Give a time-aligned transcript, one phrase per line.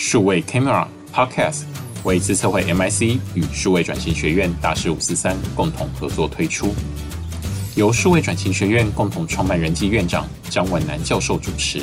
[0.00, 1.64] 数位 Camera Podcast
[2.04, 6.72] 为资策会 MIC 与数位转型学院大师五四三共同合作推出，
[7.74, 11.82] 由数位转型学院共同创办人暨院长张文南教授主持，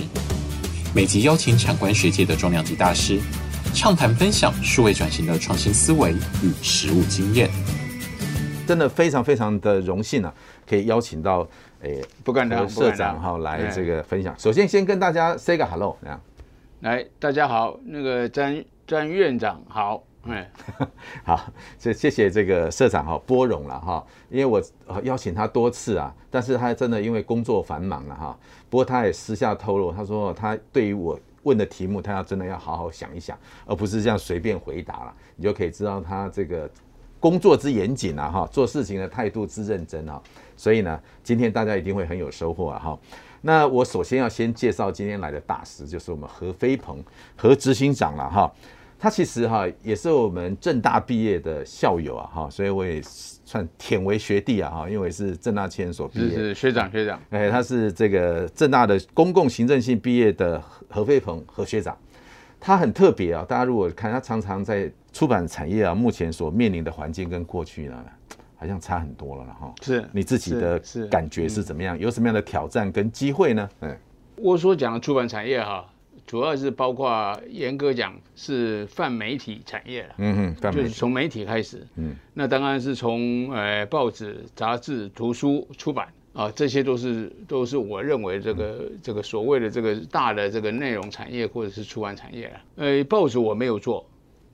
[0.96, 3.20] 每集邀请产官学界的重量级大师，
[3.74, 7.50] 畅谈分享数位转型的创新思维与实务经验。
[8.66, 10.34] 真的非常非常的荣幸啊，
[10.66, 11.46] 可以邀请到
[11.82, 14.34] 诶不敢当社长哈来这个分享。
[14.40, 16.18] 首先先跟大家 say 个 hello，这样。
[16.86, 20.48] 来，大家好，那个詹詹院长好，哎，
[21.26, 24.62] 好，谢谢谢这个社长哈，拨冗了哈，因为我
[25.02, 28.38] 邀请他多次啊，但是他真的因为工作繁忙了哈。
[28.70, 35.14] 不过他也私下透露，他说他对于我问的题目，他要真的要好好想一想，而不是这样随便回答了。
[35.38, 36.70] 你就可以知道他这个。
[37.18, 40.22] 工作之严谨啊，哈，做事情的态度之认真啊，
[40.56, 43.00] 所以呢，今天大家一定会很有收获啊，哈。
[43.46, 46.98] 那我首先要先介绍今天来的大师，就是我们何飞鹏
[47.36, 48.52] 何执行长了哈。
[48.98, 61.96] 他其实哈也是我们正大毕业的校友啊，哈，所以我也算舔为学弟啊，哈，因为是政大企研所毕业，是是学长学长，哎，他是这个正大的公共行政系毕业的何飞鹏何学长。
[62.60, 68.04] 他很特别啊，大家如果看他常常在出版产业啊，目前所面临的环境跟过去呢，
[68.56, 69.74] 好像差很多了哈。
[69.82, 71.98] 是，你自己的感觉是怎么样？
[71.98, 73.70] 有什么样的挑战跟机会呢？
[73.82, 73.98] 嗯，
[74.38, 75.86] 我所讲的出版产业哈，
[76.26, 80.16] 主要是包括严格讲是泛媒体产业了。
[80.18, 81.86] 嗯哼，就是从媒体开始。
[81.96, 86.08] 嗯，那当然是从呃报纸、杂志、图书出版。
[86.36, 92.62] 啊，这些都是都是我认为这个这个所谓的这个大的这个内容产业或者是出版产业啊。
[92.76, 94.06] 呃，报纸我没有做，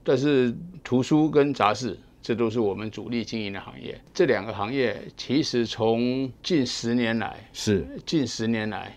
[0.04, 4.00] 但是图书跟杂志这都是我们主力经营的行业。
[4.14, 7.86] 这两个行业其实从近十年来是。
[8.06, 8.96] 近十年来，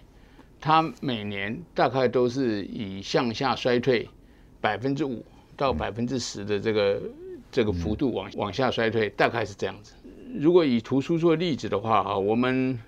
[0.61, 4.09] 它每年大概都是以向下衰退
[4.61, 5.25] 百分之五
[5.57, 7.03] 到百分之十的这个
[7.51, 9.95] 这个幅度往往下衰退，大概是这样子。
[10.37, 12.79] 如果以图书做例子的话，哈，我们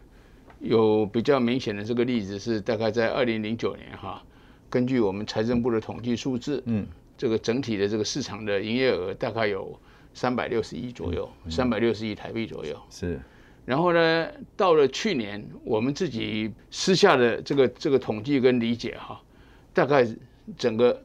[0.59, 4.23] 有比较明显的这个例子是大概在二零零九年，哈，
[4.69, 9.79] 根据我们财政部的统计数字，嗯，这个整体的这个市场的营业额大概有
[10.17, 12.75] 三百六十亿左右，三百六十亿台币左右。
[12.89, 13.21] 是。
[13.67, 19.21] 然后呢，到了去年，我们自己私下的这个这个统计跟理解，哈，
[19.75, 20.09] 大概
[20.57, 21.03] 整个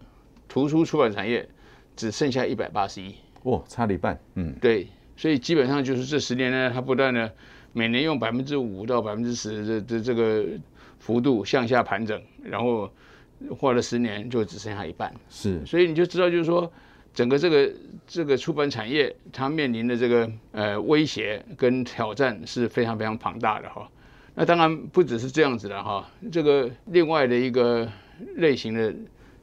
[0.47, 1.45] 图书出版产业
[1.93, 3.15] 只剩下一百八十亿。
[3.43, 4.17] 哇，差了一半。
[4.35, 4.87] 嗯，对。
[5.17, 7.29] 所以基本上就是这十年呢，它不断的
[7.73, 10.45] 每年用百分之五到百分之十的这这个
[10.99, 12.89] 幅度向下盘整，然后
[13.59, 15.13] 花了十年就只剩下一半。
[15.29, 16.71] 是，所以你就知道，就是说
[17.13, 17.71] 整个这个
[18.07, 23.89] 这个出版产业它面临的这个呃威胁跟挑战是非常非常庞大的哈。
[24.33, 27.87] 那当然不只是这样子的哈，这个另外的一个
[28.37, 28.93] 类型的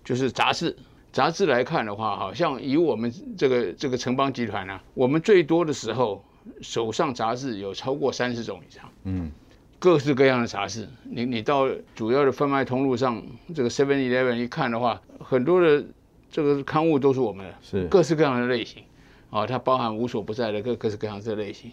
[0.03, 0.77] 就是杂志。
[1.11, 6.23] 杂志来看的话，好像以我们这个这个城邦集团呢、啊，我们最多的时候
[6.61, 9.31] 手上杂志有超过三十种以上，嗯，
[9.79, 10.87] 各式各样的杂志。
[11.05, 13.23] 你你到主要的贩卖通路上，
[13.55, 15.83] 这个 Seven Eleven 一看的话，很多的
[16.31, 17.85] 这个刊物都是我们的，是。
[17.87, 18.83] 各式各样的类型，
[19.31, 21.71] 啊，它包含无所不在的各各式各样的类型。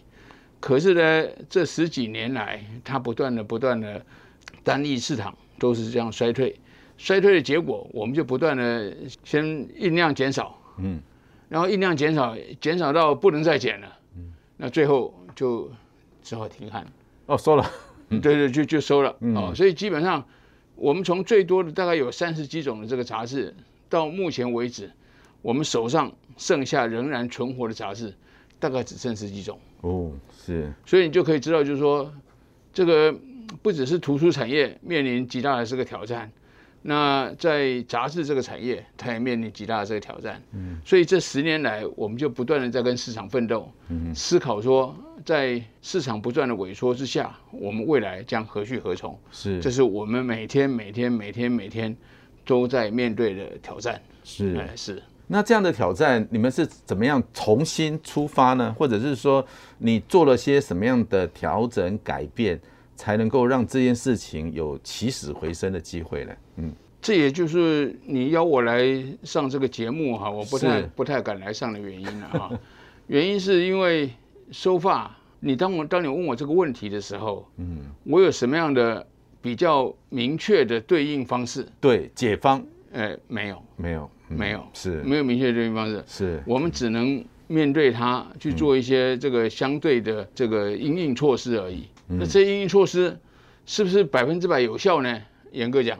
[0.59, 4.03] 可是呢，这十几年来，它不断的不断的
[4.63, 6.59] 单一市场都是这样衰退。
[6.97, 8.95] 衰退的结果，我们就不断的
[9.25, 9.45] 先
[9.77, 10.97] 印量减少，嗯，
[11.49, 15.69] 然后印量减少，减少到不能再减了，嗯，那最后就
[16.23, 16.88] 只好停刊，
[17.25, 17.69] 哦，收了，
[18.07, 20.25] 对对，就就收了，哦，所以基本上
[20.77, 23.53] 我们从最多的大概有三十几种的这个杂志，
[23.90, 24.91] 到目前为止，
[25.41, 28.13] 我们手上剩下仍然存活的杂志，
[28.59, 32.12] 大概只剩十几种，哦，是，所以你就可以知道，就是说
[32.74, 33.13] 这个
[33.62, 36.31] 不只是图书产业面临极大的这个挑战。
[36.88, 40.40] 那在杂志这个产业，它也面临极大的这个挑战。
[40.51, 44.95] 嗯，所以这十年来，我们就不断的在跟市场奋斗，嗯，思考说，
[45.25, 49.18] 在市场不断的萎缩之下，我们未来将何去何从？
[49.31, 51.97] 是，这是我们每天每天每天每天
[52.45, 54.01] 都在面对的挑战。
[54.23, 55.03] 是，是。
[55.27, 58.74] 那这样的挑战，你们是怎么样重新出发呢？
[58.77, 59.45] 或者是说，
[59.80, 62.59] 你做了些什么样的调整改变？
[62.97, 66.33] 才能够让这件事情有起死回生的机会呢？
[66.56, 66.71] 嗯，
[67.01, 68.86] 这也就是你邀我来
[69.21, 72.51] 上这个节目哈，我不太不太敢来上的原因了哈。
[73.07, 74.09] 原因是因为
[74.50, 79.06] 收发，你当我当你问我这个问题的时候，嗯，我有什么样的
[79.45, 81.63] 比较明确的对应方式？
[81.80, 82.65] 对，解方？
[82.92, 86.03] 呃，没有，没有，没有，是没有明确的对应方式。
[86.07, 91.86] 是我们只能面对它去做一些这个相对的这个应应措施而已。
[92.07, 93.15] 那这些应应措施
[93.68, 95.21] 是不是百分之百有效呢？
[95.51, 96.00] 严格讲，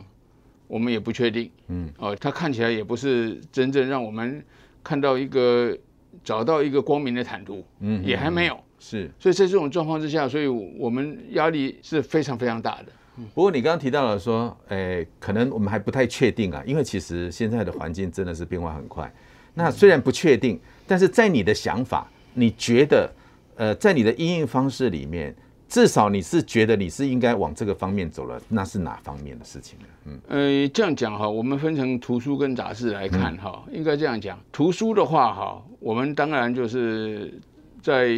[0.68, 1.52] 我们也不确定。
[1.68, 4.44] 嗯，哦，它看起来也不是真正让我们
[4.84, 5.78] 看到一个
[6.24, 7.64] 找到一个光明的坦途。
[7.82, 8.60] 嗯，也还没有。
[8.80, 12.86] 是，所以在这种状况之下，所以我们压力是非常非常大的。
[13.34, 19.12] 不过你刚刚提到了说，诶，可能我们还不太确定啊，因为其实现在的环境真的是变化很快。
[19.54, 23.10] 那虽然不确定，但是在你的想法，你觉得，
[23.56, 25.34] 呃，在你的应用方式里面，
[25.70, 29.86] 至少你是觉得你是应该往这个方面走了，那是哪方面的事情呢？
[30.06, 37.34] 嗯，呃，这样讲哈，我们分成图书跟杂志来看哈，应该这样讲，图书的话哈，我们当然就是
[37.82, 38.10] 在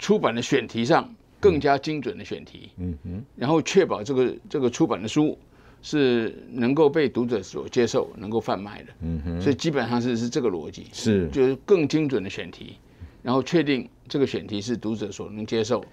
[0.00, 1.08] 出版的选题上。
[1.42, 5.36] 更加精准的选题，嗯哼，然后确保这个这个出版的书
[5.82, 12.76] 是能够被读者所接受，能够贩卖的，嗯哼，所以基本上是是这个逻辑，是就是更精准的选题，
[13.20, 15.84] 然后确定这个选题是读者所能接受，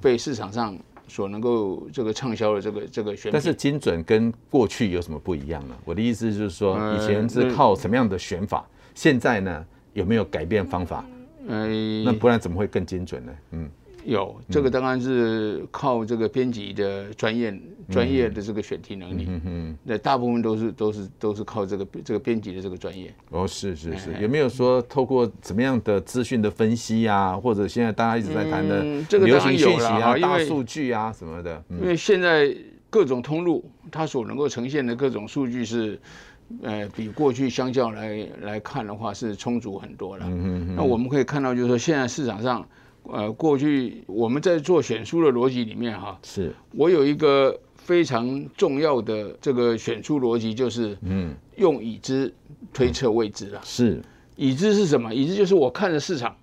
[0.00, 0.74] 被市场上
[1.06, 3.30] 所能够这个畅销的这个这个选。
[3.30, 5.76] 但是精准跟过去有什么不一样呢？
[5.84, 11.04] 我的意思就是说，以前是靠什么样的选法，现在呢有没有改变方法？
[11.46, 13.32] 嗯，那不然怎么会更精准呢？
[13.50, 13.70] 嗯。
[14.06, 17.52] 有这个当然是靠这个编辑的专业
[17.90, 23.12] 专业的这个选题能力，嗯，那大部分都是都是都是靠这个这个编辑的这个专业。
[23.30, 28.80] 哦，是是是，有没有说透过怎么样的资讯的分析啊，或者现在大家一直在谈的
[29.18, 31.60] 流行讯息啊、大数据啊什么的？
[31.68, 32.54] 因为现在
[32.88, 35.98] 各种通路它所能够呈现的各种数据是，
[36.62, 40.26] 呃，比过去相较来来看的话是充足很多了。
[40.28, 42.64] 嗯嗯，那我们可以看到，就是说现在市场上。
[43.12, 52.34] 呃，过去我们在做选书的逻辑里面，哈，是我有一个非常重要的这个选书逻辑，就是嗯，用已知
[52.72, 53.60] 推测未知啊。
[53.64, 54.02] 是，
[54.36, 55.14] 已知是什么？
[55.14, 56.36] 已知就是我看着市场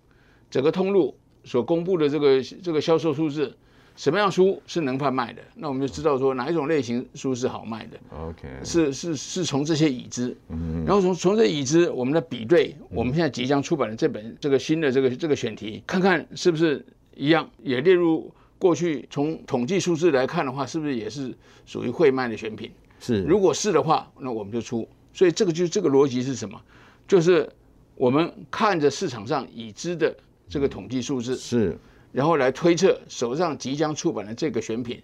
[0.50, 3.56] 整个通路所公布的这个这个销售数字。
[3.96, 5.42] 什么样书是能贩卖的？
[5.56, 8.00] 那我们就知道说哪一种类型书是好卖的。
[8.10, 10.36] OK，是是是从这些已知，
[10.84, 16.84] 然后从从这已知，我们来比对我们现在即将出版的这本这个新的这个这个选题，看看是不是
[17.16, 21.32] 一样，也列入过去从统计数字来看的话，是不是也是
[21.66, 22.72] 属于会卖的选品？
[23.00, 24.88] 是，如果是的话，那我们就出。
[25.14, 26.60] 所以这个就这个逻辑是什么？
[27.08, 27.48] 就是
[27.94, 30.16] 我们看着市场上已知的
[30.50, 31.78] 这个统计数字是。
[32.14, 35.02] 然后来推测手上即将出版的这个选品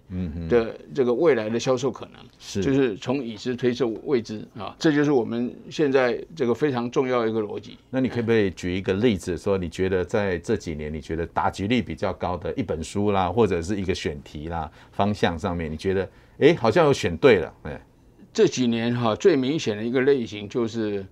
[0.48, 7.76] 的这个未来的销售可能，是就是从已知推测未知啊，这就是我们现在这个非常重要的一个逻辑。
[7.90, 16.08] 那你可不可以举一个例子，说你觉得在这几年你觉得打击率比较高的一本书啦，或者是一个选题啦方向上面，你觉得
[16.38, 17.52] 哎好像有选对了？
[17.64, 17.84] 哎，
[18.32, 21.04] 这几年哈最明显的一个类型就是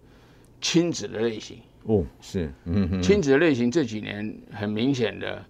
[0.61, 5.45] 亲子的类型哦，是嗯哼，亲子的类型这几年很明显的。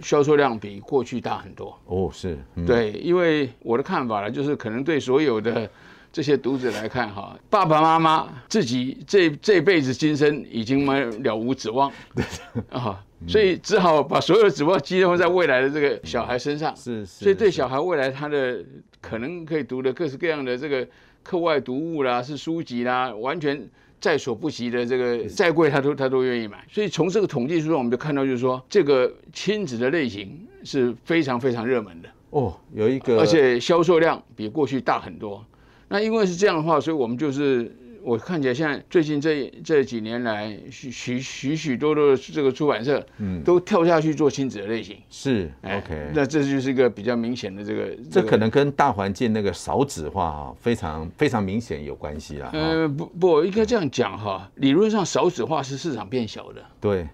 [0.00, 1.78] 销售量比过去大很多。
[1.86, 5.68] 哦，是、嗯、对，因为我的看法呢，就是可能对所有的
[6.12, 12.24] 这些读者来看，哈，爸爸妈妈自己这这辈子今生已经没了无指望， 对。
[12.70, 18.64] 啊，所以只好把所有的指望寄托在未来的这个小孩身上，是，所以对小孩未来他的
[19.00, 20.86] 可能可以读的各式各样的这个
[21.22, 23.68] 课外读物啦，是书籍啦，完全。
[24.04, 35.42] 在所不惜的这个再贵他都他都愿意买，所以从这个统计数中我们就看到，就是说这个亲子的类型是非常非常热门的哦，有一个，而且销售量比过去大很多。
[35.88, 37.74] 那因为是这样的话，所以我们就是。
[38.04, 46.10] 我看起来现在最近这这几年来，许许许许多多的这个出版社，嗯，都跳下去做亲子的类型，是 OK。
[46.14, 52.50] 那这就是一个比较明显的这个，这可能跟大环境那个少子化啊，非常非常明显有关系啊。
[52.52, 57.08] 呃，不不，应该这样讲哈，理论上少子化是市场变小的，对，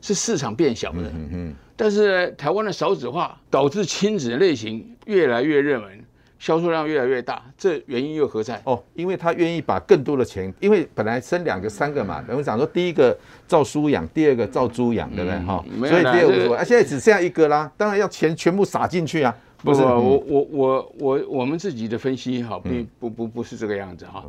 [0.00, 1.02] 是市场变小的。
[1.14, 1.54] 嗯嗯。
[1.76, 6.02] 但是台湾的少子化导致亲子的类型越来越热门。
[6.40, 8.60] 销售量越来越大，这原因又何在？
[8.64, 13.16] 哦，因为他愿意把更多的钱，因为本来生两个、三个嘛，我们讲说第一个
[13.46, 15.38] 照书养，第二个照猪养，对不对？
[15.40, 19.36] 哈、嗯，所以第二个说，啊，现在只剩下一个啦，当然要钱全部撒进去啊。
[19.62, 24.24] 不是，我我我我我们自己的分析哈，并不不不是这个样子哈。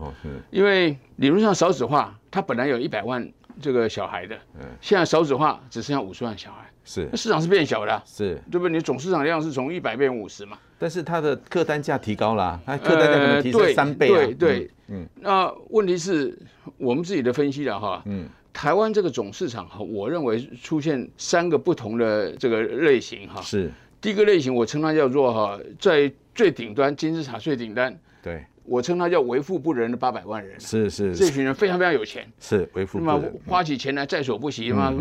[0.50, 3.26] 因为理论上少子化，它本来有一百万
[3.62, 6.68] 这个小孩的，嗯，现在少子化只剩下五十万小孩。
[6.84, 8.76] 是，市场是变小的，是对不对？
[8.76, 10.58] 你总市场量是从一百变五十嘛？
[10.80, 14.26] 但是它的客单价提高了，它客单价可能提升三倍啊。
[14.26, 15.08] 对对，嗯。
[15.20, 16.36] 那问题是
[16.78, 23.40] 我们自己的分析了哈，嗯，台湾这个总市场哈，我认为出现三个不同的这个类型哈。
[23.42, 23.72] 是。
[24.02, 27.96] 第一个类型，我称它叫做哈，在最顶端金字塔最顶端。
[28.24, 28.44] 对。
[28.64, 34.94] 我称他叫为富不仁的八百万人，是是，这群人非常非常有钱，是为富不仁，那么花起钱来在所不惜嘛，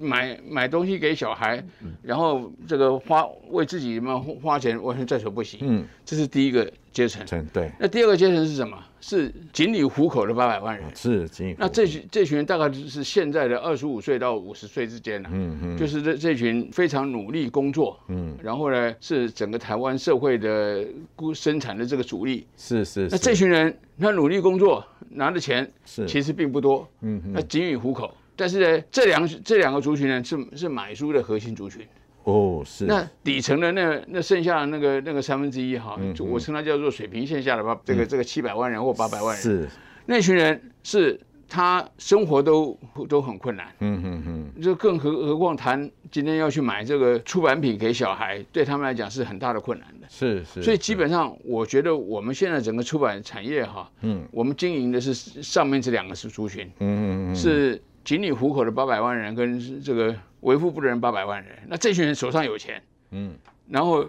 [0.00, 1.64] 买买东西给小孩，
[2.02, 7.70] 然后这个花为自己嘛花钱完全在所不惜，嗯，这是第一个阶层，对。
[7.80, 8.78] 那第二个阶层是什么？
[9.08, 11.54] 是仅以糊口的八百万人，是仅以。
[11.56, 20.84] 那这群这群人大概就是现在的二十五岁到五十岁之间了，嗯嗯，就是这这群非常努力工作，嗯，然后呢是整个台湾社会的
[21.32, 23.06] 生产的这个主力，是是。
[23.08, 28.12] 那这群人他努力工作拿的钱是其实并不多，嗯嗯，那仅以糊口。
[28.34, 31.86] 但是呢，这两这两个族群呢是是买书的核心族群。
[32.26, 32.86] 哦，是。
[32.86, 39.68] 那底层的那那剩下的那个那个三分之一哈，嗯、我称它叫做水平线下的吧，这个这个七百万人或八百万人，是。
[40.06, 42.76] 那群人是他生活都
[43.08, 60.12] 都很困难，嗯嗯嗯，就更何何况谈今天要去买这个出版品给小孩，对他们来讲是很大的困难的，是是，所以基本上我觉得我们现在整个出版产业哈，嗯，我们经营的是上面这两个是族群，嗯嗯嗯，是仅以糊口的八百万人跟这个。
[60.40, 63.34] 为富不仁八百万人，那这群人手上有钱，嗯，
[63.68, 64.06] 然后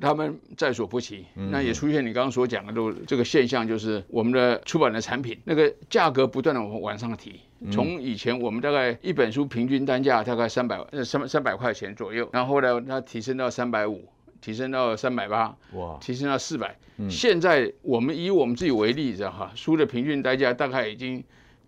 [0.00, 7.40] 他们在所不惜，嗯、那也出现你刚刚所讲的都这个现象，就是我们的出版的产品那个价格不断的往往上提，
[7.70, 14.08] 从以前我们大概一本书平均单价大概三百呃三三百块钱左右，然后呢它提升到三百五，
[14.40, 21.22] 提升到三百八，哇，提升到四百，嗯，现在我们以我们自己为例，知道哈，书的平均单价大概已经。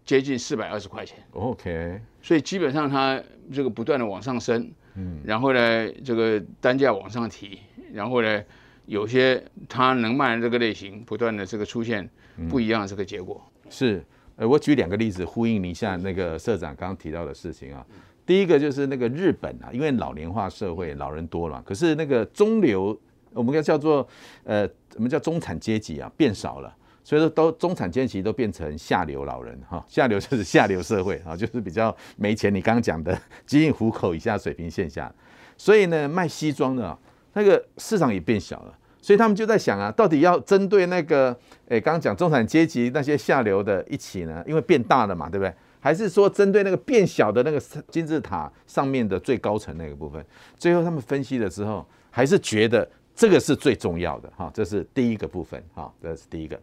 [0.07, 7.61] 接近四百二十块钱，OK，所以基本上它这个不断的往上升，嗯，然后呢，这个单价往上提，
[7.93, 8.43] 然后呢，
[8.87, 12.11] 有些它能卖的这个类型不断的这个出现
[12.49, 13.41] 不一样的这个结果。
[13.63, 14.05] 嗯、是，
[14.35, 17.87] 呃，我举两个例子呼应一下那个社长刚刚提到的事情啊。
[18.27, 23.01] 第一个就是那个日本啊，因为老龄化社会，老人多了，可是那个中流，
[23.35, 24.05] 我们该叫做
[24.43, 26.77] 呃，我们叫中产阶级啊，变少了。
[27.07, 32.53] 所以说，都中产阶级都变成下流老人哈，下流就是下流社会啊，就是比较没钱。
[32.53, 35.15] 你刚刚讲的仅以糊口以下水平线下，
[35.57, 36.99] 所以呢，卖西装的
[37.35, 38.77] 那个市场也变小了。
[39.01, 41.29] 所以他们就在想啊，到底要针对那个
[41.69, 44.43] 诶，刚刚讲中产阶级那些下流的一起呢？
[44.45, 45.55] 因为变大了嘛，对不对？
[45.79, 50.27] 还是说针对那个变小的那个金字塔上面的最高层那个部分？
[50.59, 56.61] 最后他们分析了之后，还是觉得这个是最重要的哈，这是第一个部分哈，这是第一个。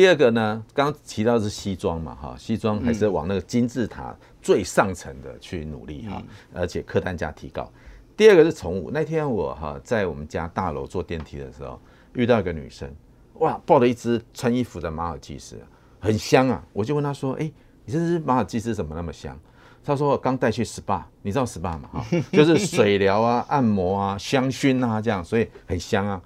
[0.00, 6.22] 第二个呢，刚刚提到的是西装嘛，哈，西装还是往那个金字塔最上层的去努力哈，
[6.54, 7.70] 而且客单价提高。
[8.16, 11.78] 第二个是宠物，那天我哈在我们家大楼坐电梯的时候，
[12.14, 12.90] 遇到一个女生，
[13.40, 15.58] 哇，抱了一只穿衣服的马尔济斯，
[15.98, 17.52] 很香啊，我就问她说，哎，
[17.84, 19.38] 你这只马尔济斯怎么那么香？
[19.84, 21.88] 他说我刚带去 SPA，你知道 SPA 吗？
[21.92, 26.20] 哈，就是水疗啊、 按摩啊、香薰啊这样，所以很香啊。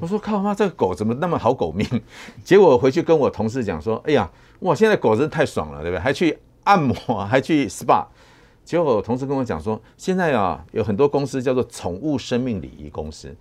[0.00, 1.86] 我说靠妈，这个狗怎么那么好狗命？
[2.44, 6.00] 结果回去跟我同事讲说，哎呀，哇，现在狗真的太爽了，对不对？
[6.00, 6.94] 还去按摩，
[7.26, 8.04] 还去 SPA。
[8.62, 13.34] 结果我同事跟我讲说，现在啊，有很多公司叫做宠物生命礼仪公司。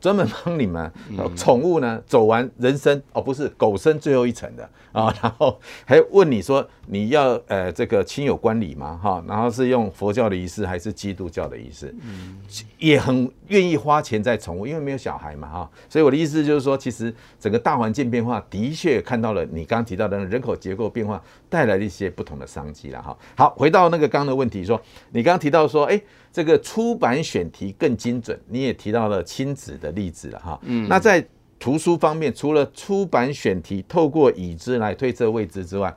[0.00, 0.90] 专门帮你们
[1.36, 8.98] 宠物呢走完人生哦，不是狗生最后一层的啊， 然后还问你说你要呃这个亲友观礼吗？
[9.02, 11.94] 哈，然后是用佛教的仪式还是基督教的仪式？
[12.00, 12.40] 嗯，
[12.78, 23.16] 也很愿意花钱在宠物，因为没有小孩嘛哈，所以我的意思就是说，其实整个大环境变化的确看到了你刚刚提到的人口结构变化带来的一些不同的商机了哈。
[23.36, 24.80] 好，回到那个刚刚的问题，说
[25.10, 26.00] 你刚刚提到说，哎。
[26.32, 30.60] 这个出版选题更精准，你也提到了亲子的例子了哈。
[30.62, 31.26] 嗯，那在
[31.58, 35.94] 图书方面，除了出版选题透过已知来推测未知之外，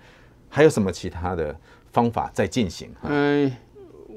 [0.50, 1.56] 还有什么其他的
[1.92, 2.90] 方法在进行？
[3.04, 3.52] 嗯，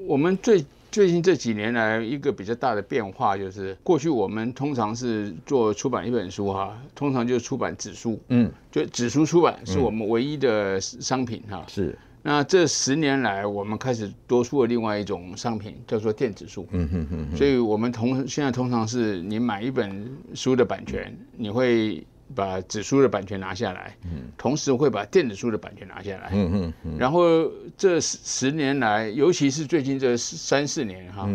[0.06, 11.62] 我们最最近这几年来一个比较大的变化就是，过去我们通常是做出版一本书哈，通常就是出版纸书，嗯，就纸书出版是我们唯一的商品哈。
[11.68, 11.96] 是。
[12.26, 16.66] 那这十年来，我们开始多出了另外一种商品，叫做电子书。
[16.72, 17.36] 嗯哼哼哼。
[17.36, 22.04] 所以，我们同现在通常是你买一本书的版权，你会
[22.34, 23.96] 把纸书的版权拿下来，
[24.36, 26.30] 同时会把电子书的版权拿下来。
[26.32, 26.98] 嗯哼哼。
[26.98, 31.28] 然后这十年来，尤其是最近这三四年哈，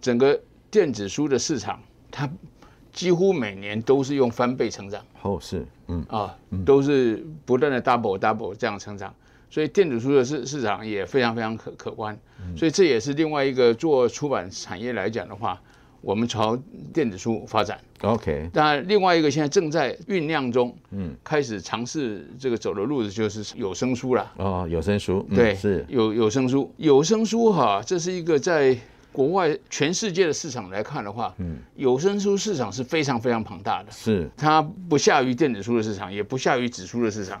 [0.00, 0.36] 整个
[0.68, 2.28] 电子书的市场，它
[2.92, 5.00] 几乎每年都是用翻倍成长。
[5.22, 6.36] 哦，是，嗯啊，
[6.66, 9.14] 都是不断的 double double 这样成长。
[9.54, 12.18] 所以电子书的市市场也非常非常可可观，
[12.56, 15.60] 所以这也是另外一个做出版产业来讲的话，
[16.00, 16.58] 我们朝
[16.92, 17.78] 电子书发展。
[18.00, 24.28] OK，当然另外一个现在正在酝酿中，嗯，开始尝试这个走的路子就是有声书了。
[24.38, 25.86] 哦，有声书，对，是。
[25.88, 28.76] 有有声书，有声书哈，这是一个在
[29.12, 34.28] 国外全世界的市场来看的话，嗯，有声书市场是非常非常庞大的，是。
[34.36, 37.40] 它不下于电子书的市场，也不下于纸书的市场。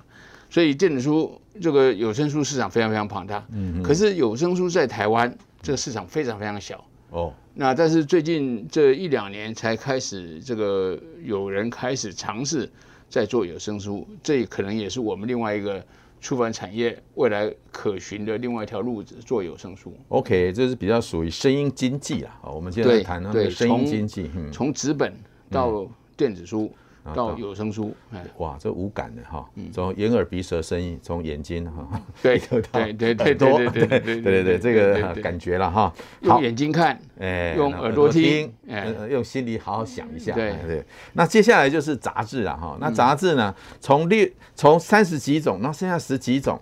[0.54, 12.70] 所以电子书这个有声书市场非常非常庞大，嗯，可是有声书在台湾这个市场非常非常小，哦，那但是最近这一两年才开始这个有人开始尝试
[13.08, 15.84] 在做有声书，这可能也是我们另外一个
[16.20, 19.92] 出版产业未来可循的另外一条路子，做有声书。
[20.10, 22.38] OK，这是比较属于声音经济啊。
[22.44, 25.12] 我们现在谈的声音经济，从纸本
[25.50, 25.84] 到
[26.16, 26.72] 电子书。
[27.12, 32.60] 到有声书，哎，哇，这无感的哈，从眼耳鼻舌身意，从眼睛哈， 对对
[32.92, 35.92] 对对对 对对对对对对，这个感觉了哈，
[36.22, 40.54] 用眼睛看，哎，用耳朵听，哎，用心里好好想一下，对。
[40.66, 40.84] 对。
[41.12, 46.60] 那接下来就是杂志了哈，那杂志呢，从六从三十几种，那剩下十几种。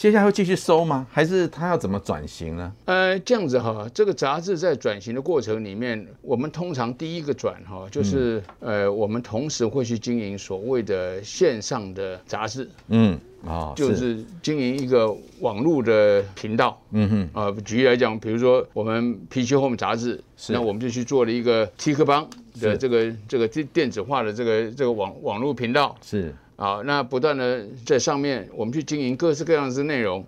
[0.00, 1.06] 接下来会继续收吗？
[1.12, 2.72] 还是他要怎么转型呢？
[2.86, 13.12] 呃，这样子哈，这个杂志在转型的过程里面，我们通常第一个转哈，就是、嗯、呃，我们同时会去经营所谓的线上的杂志，嗯，
[13.44, 22.26] 啊、哦，就是经营一个网络的频道，嗯哼，啊、呃，举例来讲，比如说我们 PC Home 杂志，是那我们就去做了一个 T 克邦
[22.58, 26.34] 的这个是这个电电子化的这个这个网网络频道，是。
[26.60, 30.22] 啊，那不断的在上面，我们去经营各式各样的内容，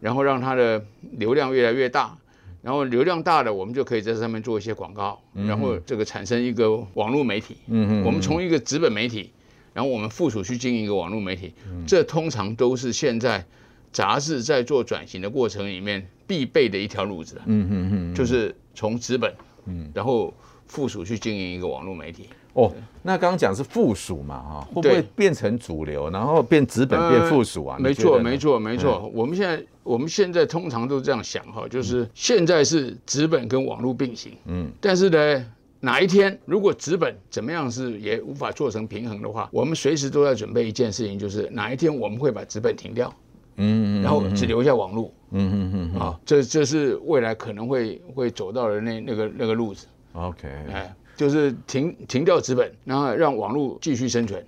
[0.00, 2.14] 然后让它的流量越来越大，
[2.60, 7.56] 然后流量大了，我们就可以在上面做一些广告，然后这个产生一个网络媒体。
[7.68, 9.32] 嗯哼，我们从一个纸本媒体，
[9.72, 11.54] 然后我们附属去经营一个网络媒体，
[11.86, 13.42] 这通常都是现在
[13.90, 17.40] 杂志在做转型的过程里面必备的一条路子。
[17.46, 20.34] 嗯哼哼，就是从纸本，嗯，然后
[20.66, 22.28] 附属去经营一个网络媒体。
[22.58, 22.72] 哦，
[23.04, 27.78] 那刚刚讲是附属嘛，哈，会不会变成主流，然后变纸本变附属啊？
[27.78, 29.08] 没错，没错，没错。
[29.14, 35.46] 我们现在我们现在通常都这样想哈，就是现在是纸本跟网络并行，嗯，但是呢，
[35.78, 43.14] 哪一天如果纸本怎么样是也无法做成平衡的话，我们随时都在准备一件事情，就是哪一天我们会把纸本停掉，
[43.54, 50.92] 嗯，然后只留下网络，嗯嗯嗯，啊，这这是未来可能会会走到的那那个那个路子，OK，哎。
[51.18, 54.46] 就是停停掉资本，然后让网络继续生存。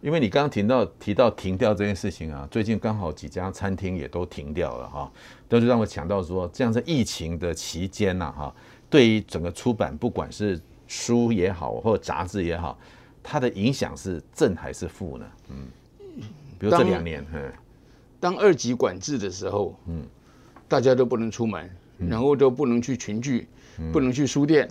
[0.00, 5.12] 因为你刚刚提到提到停掉这件事情啊，最近刚好几家餐厅也都停掉了哈，
[5.46, 8.54] 都是让我想到说，这样在疫情的期间呐哈，
[8.88, 12.78] 对于整个出版，不管是书也好或者杂志也好，
[13.22, 15.26] 它的影响是正还是负呢？
[15.50, 15.66] 嗯，
[16.58, 17.22] 比如这两年，
[18.18, 20.06] 当二级管制的时候，嗯，
[20.66, 23.46] 大家都不能出门，然后都不能去群聚，
[23.92, 24.66] 不能去书店。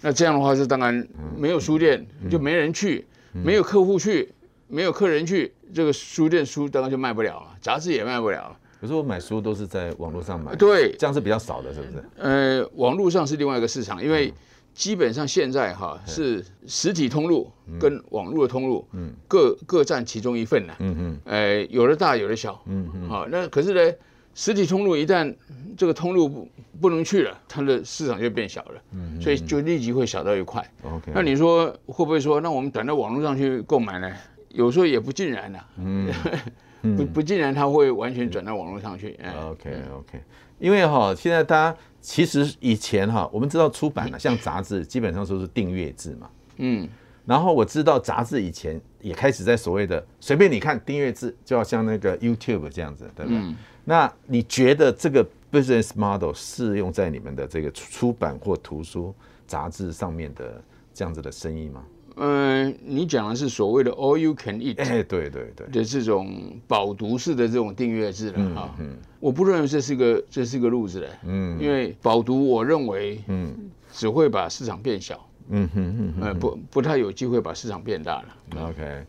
[0.00, 1.06] 那这样的话是当然
[1.36, 4.32] 没有书店就没人去，没有客户去，
[4.68, 8.56] 没有客人去，这个书店书当然就卖不了了，杂志也卖不了了。
[8.80, 12.04] 可是我买书都是在网络上买，对，这样是比较少的，是不是？
[12.16, 14.32] 呃，网络上是另外一个市场，因为
[14.72, 23.92] 基本上现在哈是实体通路跟网络的通路，嗯，各各占其中一份呐，嗯嗯，呃，有的大有的小，嗯嗯，好，那可是呢？
[24.38, 25.34] 实体通路一旦
[25.76, 26.48] 这个通路不
[26.80, 30.64] 不能去了，它的市场就变小了，嗯，所以就立即会小到一块。
[30.84, 34.08] OK，那你说会不会说，那我们转到网络上去购买呢？
[34.50, 36.14] 有时候也不尽然呐，嗯，
[36.96, 39.18] 不不尽然它会完全转到网络上去。
[39.50, 40.20] OK OK，
[40.60, 46.88] 因为哈，现在大家其实以前哈，我们知道出版了，像杂志基本上都是订阅制嘛，嗯，
[47.26, 53.40] 然后我知道杂志以前也开始在所谓的随便你看订阅制，就要像那个 YouTube 这样子，对不对？
[53.88, 59.14] 那你觉得这个 business model 适用在你们的这个出版或图书
[59.46, 61.82] 杂志上面的这样子的生意吗？
[62.16, 68.74] 嗯，你讲的是所谓的 all you can eat，哎，对对对，的这种饱读式的这种订阅制了哈。
[68.78, 71.08] 嗯，我不认为这是个这是个路子的。
[71.24, 75.26] 嗯，因为饱读，我认为，嗯，只会把市场变小。
[75.48, 78.68] 嗯哼哼，不不太有机会把市场变大了。
[78.68, 79.06] OK，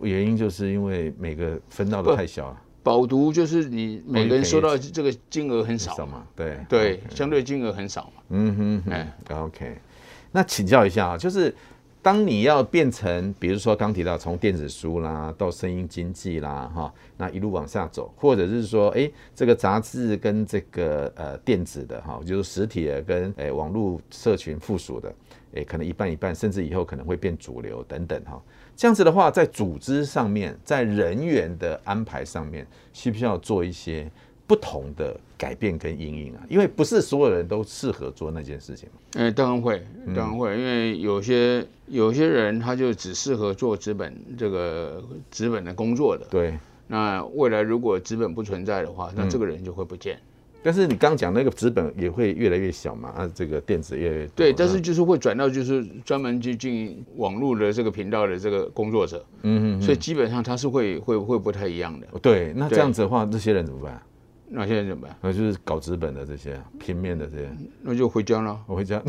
[0.00, 2.60] 原因就是因为每个分到的太小了。
[2.82, 8.22] 饱读就是你每个人收到这个金额很少嘛，对对，相对金额很少嘛。
[8.30, 9.76] 嗯哼，哎，OK。
[10.32, 11.54] 那请教一下啊，就是
[12.00, 25.14] 当你要变成，比如说刚提到从电子书啦到声音经济啦，哈，那一路往下走，或者是说，哎，这个杂志跟这个呃电子的哈，就是实体的跟哎网络社群附属的，
[25.54, 28.42] 哎，可能一半一半，甚至以后可能会变主流等等哈。
[28.76, 34.10] 这样子的话，在组织上面，在人员的安排上面，需不需要做一些
[34.46, 36.42] 不同的改变跟因应啊？
[36.48, 38.88] 因为不是所有人都适合做那件事情。
[39.14, 46.26] 哎，当然会，当然会，因为有些有些人他就只适合做资本这个资本的工作的。
[46.30, 46.58] 对。
[46.88, 50.18] 那未来如果资本不存在的话，那这个人就会不见。
[50.62, 53.08] 但是你刚讲那个纸本也会越来越小嘛？
[53.10, 54.32] 啊，这个电子越来越多。
[54.36, 59.24] 对，但是就是会转到就是专门去经营网络的这个频道的这个工作者。
[59.42, 59.82] 嗯嗯。
[59.82, 62.06] 所以基本上他是会会会不太一样的。
[62.20, 64.00] 对，那这样子的话，这些人怎么办？
[64.54, 65.16] 那些人怎么办？
[65.22, 68.60] 那就是搞纸本的这些平面的这些，那就回家了。
[68.66, 69.02] 我回家。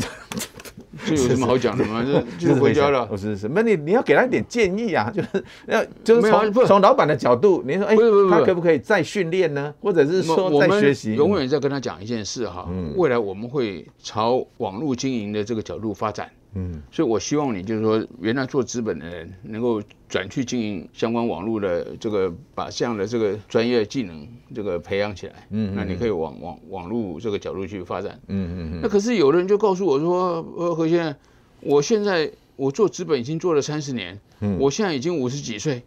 [1.06, 2.04] 这有什么好讲的吗？
[2.38, 3.06] 这就回家了。
[3.06, 7.96] 不是是，那你你要给他一点建议啊， 就是要就是从从老板的角度，你说哎，
[8.30, 9.72] 他可不可以再训练呢？
[9.80, 11.14] 或者是说再学习？
[11.14, 16.30] 永远在跟他讲一件事哈，未来我们会朝网络经营的这个角度发展。
[16.54, 25.46] 嗯，所以我希望你就是说，原来做资本的人能够转去经营相关网络的这个，把这样的这个专业技能这个培养起来。
[25.50, 28.20] 嗯，那你可以往网网络这个角度去发展。
[28.28, 28.80] 嗯嗯嗯。
[28.82, 31.16] 那可是有的人就告诉我说，呃，何先生，
[31.60, 35.82] 我现在我做资本已经做了三十年，嗯，我现在已经五十几岁，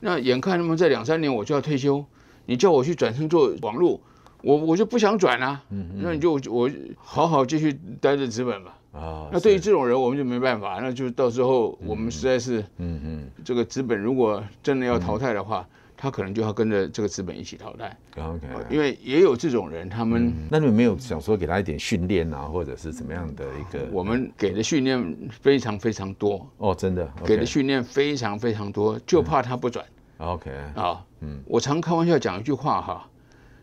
[0.00, 2.04] 那眼看他们在两三年我就要退休，
[2.44, 3.98] 你叫我去转身做网络，
[4.42, 5.62] 我我就不想转啊。
[5.70, 6.00] 嗯嗯。
[6.02, 8.76] 那你就我好好继续待着资本吧。
[8.92, 15.64] 啊，那对于这种人，我们就没办法，那就到时候我们实在是，嗯嗯，这个资本如果真的要淘汰的话，
[15.96, 17.96] 他可能就要跟着这个资本一起淘汰。
[18.16, 23.86] OK，因为也有这种人，他们，那你们没有想说给他一点训练啊，或者是怎么样的一个？
[23.92, 29.84] 我们给的训练非常非常多哦，真的，给的训练非常非常多，就怕他不转。
[30.18, 33.08] OK，啊，嗯，我常开玩笑讲一句话哈，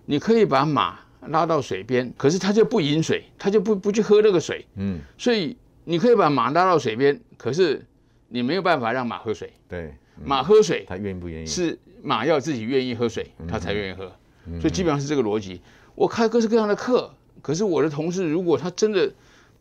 [0.05, 0.99] 你可以把马。
[1.27, 4.65] 拉到水边，可是他就不饮水，他就不不去喝那个水。
[4.75, 7.85] 嗯，所以你可以把马拉到水边，可是
[8.29, 9.51] 你没有办法让马喝水。
[9.69, 11.45] 对，马喝水，他愿不愿意？
[11.45, 14.11] 是马要自己愿意喝水，他才愿意喝。
[14.59, 15.61] 所以基本上是这个逻辑。
[15.93, 19.11] 我开各式各样的课，可是我的同事如果他真的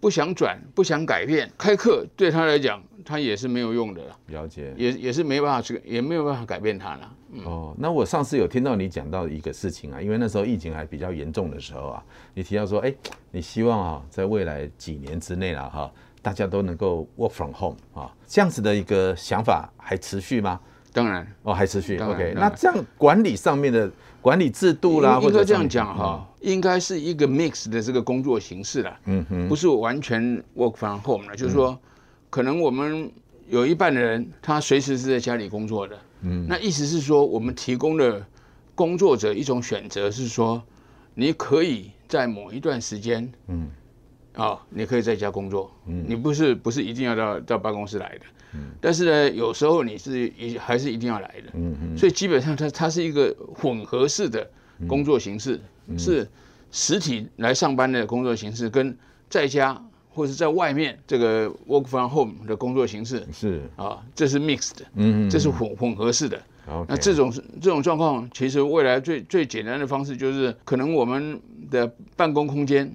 [0.00, 4.02] 不想转、不想改变，开课对他来讲，他也是没有用的。
[4.26, 7.12] 了解，也也是没办法去，也没有办法改变他了。
[7.44, 12.04] 哦，那我上次有听到你讲到一个事情啊，因为那时候疫情还比较严重的时候啊，
[12.34, 12.94] 你提到说，哎，
[13.30, 20.60] 你希望啊，在未来几年之内了，哈，大家都能够 work from home 啊，这样子的一个想法还持续吗？
[20.92, 21.98] 当然，哦，还持续。
[21.98, 23.90] OK，那这样管理上面的
[24.26, 28.98] 管理制度啦，或者这样讲哈，应该是一个 mix 的这个工作形式了。
[29.04, 30.20] 嗯哼，不是完全
[30.56, 31.78] work from home 了，就是说，
[32.28, 33.08] 可能我们
[33.48, 35.96] 有一半的人他随时是在家里工作的。
[36.22, 38.26] 嗯，那意思是说，我们提供的
[38.74, 40.60] 工作者一种选择是说，
[41.14, 43.70] 你可以在某一段时间，嗯，
[44.34, 54.48] 啊，你可以在家工作，嗯，你不是不是一定要到到办公室来的，嗯，但是呢，有时候你是一还是一定要来的，嗯嗯，所以基本上它它是一个混合式的
[54.88, 55.60] 工作形式，
[55.98, 56.26] 是
[56.70, 58.96] 实体来上班的工作形式跟
[59.28, 59.80] 在家。
[60.16, 63.60] 或者在外面这个 work from home 的工作形式是。
[63.76, 66.42] 啊，这是 mixed，嗯，这是混混合式的。
[66.88, 72.92] 那这种这种状况，其实未来最最简单的方式就是，可能我们的办公空间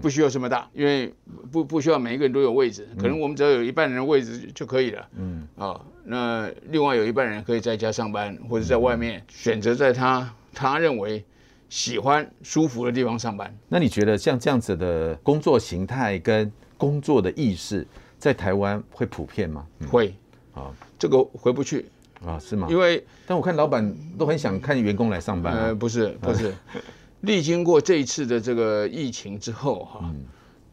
[0.00, 1.12] 不需要这么大，因为
[1.52, 5.08] 不不需要每一个人都有位置，可能我们只要有一半人的位置就可以了。
[5.16, 5.46] 嗯。
[5.56, 11.22] 啊，那另外有一半人可以在家上班，或者在外面选择在他他认为
[11.68, 13.54] 喜欢舒服的地方上班。
[13.68, 17.86] 那你觉得像这样子的工作形态跟工作的意识
[18.18, 19.66] 在台湾会普遍吗？
[19.90, 20.14] 会。
[20.52, 21.86] 啊，这个回不去
[22.24, 22.66] 啊，是吗？
[22.70, 25.54] 因为但我看老板都很想看员工来上班。
[25.54, 26.54] 呃，不是，不是，
[27.22, 30.10] 历经过这一次的这个疫情之后哈，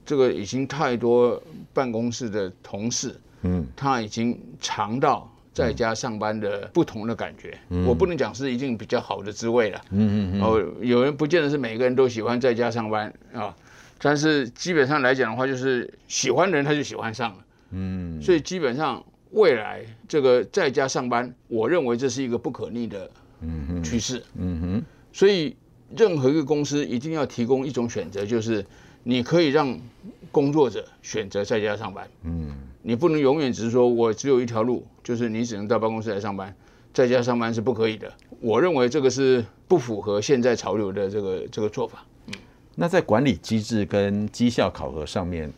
[0.06, 1.42] 这个已经太多
[1.74, 7.58] 办公室的同事，嗯，他已经尝到在家上班的不同的感觉。
[7.86, 9.82] 我不能讲是一定比较好的滋味了。
[9.92, 10.42] 嗯嗯嗯。
[10.42, 13.56] 哦，有人不见得是每个人都喜欢在家上班啊。
[14.00, 17.38] 但是基本上来讲的话，就是喜欢的人他就喜欢上了，
[17.72, 23.10] 嗯，所以基本上未来这个在家上班，我认为这是一个不可逆的
[23.84, 25.56] 趋势，嗯哼，所以
[25.96, 28.66] 任何一个公司一定要提供一种选择，就是
[29.04, 29.78] 你可以让
[30.32, 36.56] 工作者选择在家上班，嗯，你不能永远只是说我只有一条路，就是你只能到办公室来上班，
[36.94, 38.12] 在家上班是不可以的。
[38.40, 42.06] 我认为这个是不符合现在潮流的这个这个做法。
[42.28, 42.34] 嗯。
[42.76, 45.52] 那在管理机制跟绩效考核上面，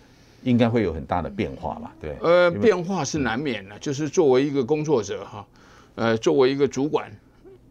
[0.43, 1.93] 应该会有很大的变化吧？
[2.02, 3.78] 对，呃，变化是难免的。
[3.80, 5.45] 就是作为一个工作者哈，
[5.95, 7.12] 呃，作为一个主管，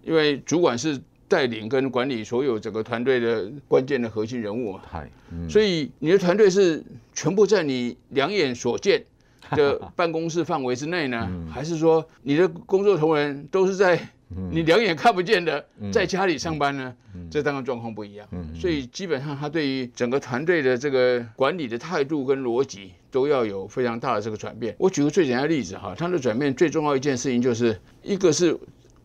[0.03, 4.81] 因为主管是带领跟管理所有整个团队的关键的核心人物嘛。
[4.91, 5.11] 嗨，
[5.49, 6.83] 所以你的团队是
[7.15, 9.05] 全部在你两眼所见
[9.51, 13.99] 的 办公室范围之内呢，还是说你的工作同仁都是在？
[14.51, 16.95] 你两眼看不见的，在家里上班呢，
[17.31, 18.29] 这当然状况不一样。
[18.55, 24.75] 所以基本上他对于整个团队的这个管理的态度跟逻辑都要有非常大的这个转变。
[24.79, 28.55] 我举个最简单的例子哈，他的转变最重要一件事情就是一个是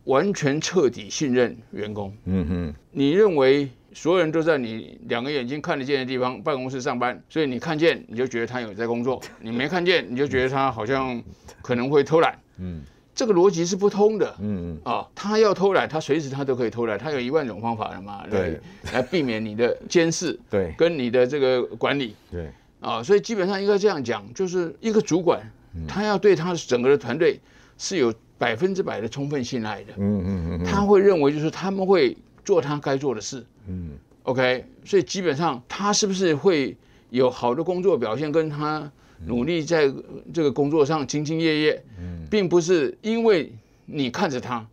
[0.04, 2.14] 完全彻底信任员工。
[2.26, 11.24] 嗯哼，你认为所有人都在你两个眼睛看得见的地方办公室上班，所以你看见你就觉得他有在工作， 你没看见你就觉得他好像
[11.62, 12.38] 可能会偷懒。
[12.58, 12.82] 嗯。
[13.16, 14.92] 这个逻辑是不通的，嗯嗯。
[14.92, 18.60] 啊，他要偷懒，他随时他都可以偷懒，他有一万种方法的嘛，对，
[18.92, 25.42] 来避免你的监视， 对，跟你的这个管理，对，啊，所以基本上应该这样讲，就是一个主管，
[25.88, 27.40] 他要对他整个的团队
[27.78, 29.94] 是有百分之百的充分信赖的。
[29.98, 33.46] 嗯嗯嗯，他会认为就是他们会做他该做的事。
[33.68, 33.92] 嗯
[34.24, 36.76] ，OK，所以基本上他是不是会
[37.10, 38.92] 有好的工作表现，跟他
[39.26, 39.92] 努力在
[40.34, 41.84] 这个工作上兢兢业业，
[42.30, 43.52] 并不是因为
[43.86, 44.66] 你看着他，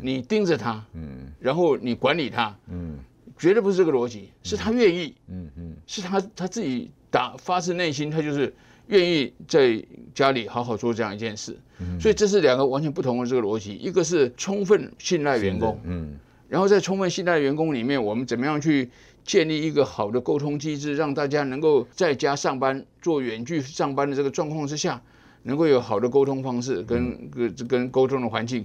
[0.00, 0.84] 你盯着他，
[1.38, 2.56] 然后你管理他，
[3.38, 5.14] 绝对不是这个逻辑，是他愿意，
[5.86, 8.52] 是他他自己打发自内心，他就是
[8.88, 9.82] 愿意在
[10.14, 11.56] 家里好好做这样一件事，
[12.00, 15.80] 所以这是两个完全不同的这个逻辑，一个是充分信赖员工，
[16.48, 18.90] 然后在充分信赖员工里面，我们怎么样去
[19.24, 25.00] 建立一个好的沟通机制，让大家能够在家上班、做远距上班的这个状况之下，
[25.42, 28.64] 能够有好的沟通方式跟跟跟沟通的环境。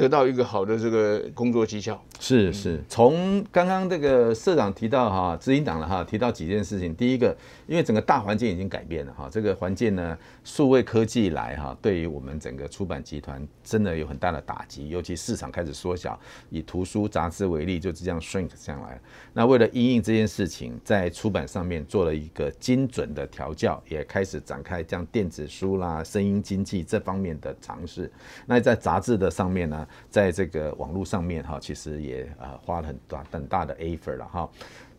[0.00, 6.94] 得到一个好的这个工作绩效是是，从刚刚这个社长提到哈，执行党了哈，提到几件事情。
[6.94, 7.36] 第一个，
[7.66, 18.98] 因为整个大环境已经改变了哈，这个环境呢，数位科技来哈，对于我们整个出版集团真的有很大的打击，尤其市场开始缩小，以图书杂志为例，就这样 shrink 上来。
[19.34, 28.10] 那为了因应这件事情，在出版上面做了一个精准的调教，也开始展开这样电子书啦、声音经济这方面的尝试。
[28.46, 29.86] 那在杂志的上面呢？
[30.08, 34.48] 在这个网络上面哈，其实也呃花了很大很大的 effort 了哈。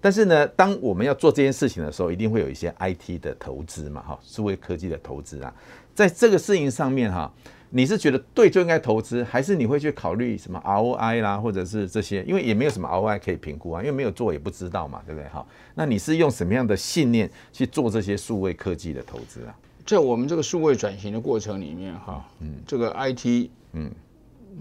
[0.03, 5.53] 但是呢，当我们要做这件事情的时候，一定会有一些 IT 的投资嘛哈，数位科技的投资啊。
[5.93, 7.31] 在这个事情上面哈，
[7.69, 12.23] 你是觉得对就应该投资，还是你会去考虑什么 ROI 啦，或者是这些？
[12.23, 15.45] 因为也没有什么 ROI 可以评估啊，因为没有做也不知道嘛，对不对哈？
[15.75, 19.55] 那你是用什么样的信念去做这些数位科技的投资啊？
[19.85, 23.91] 在我们这个数位转型的过程里面哈，嗯，这个 IT，嗯。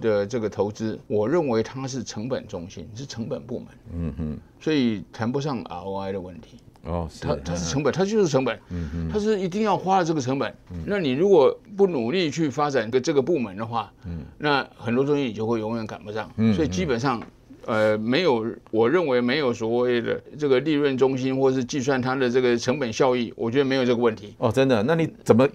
[0.01, 6.59] 的这个投资，我认为它是成本中心，是成本部门，嗯哼，所以谈不上 ROI 的问题。
[6.83, 10.55] 哦，它它是成本，它就是成本，嗯哼，它是一定要花了这个成本。
[10.87, 16.31] 那你如果不努力去发展个这个部门的话，嗯，那很多东西你就会永远赶不上。
[16.37, 17.23] 嗯，所以基本上，
[17.67, 24.35] 呃，没有，我认为没有所谓的这个利润中心，或是计算它的这个成本效益，我觉得没有这个问题。
[24.39, 24.83] 哦，真的？
[24.85, 25.47] 那你怎么